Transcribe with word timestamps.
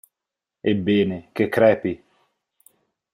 Ebbene, 0.71 1.29
che 1.31 1.47
crepi! 1.47 1.93